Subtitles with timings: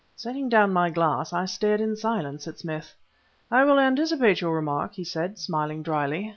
[0.15, 2.95] Setting down my glass, I stared in silence at Smith.
[3.51, 6.27] "I will anticipate your remark," he said, smiling dryly.